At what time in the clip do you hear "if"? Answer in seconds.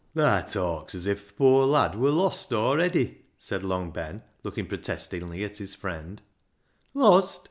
1.05-1.29